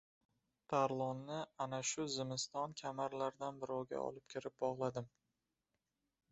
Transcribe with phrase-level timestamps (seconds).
[0.71, 5.15] Tarlonni ana shu zimiston kamarlardan birovga olib kirib bog‘ladim.